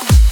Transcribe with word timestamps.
Yeah. 0.00 0.27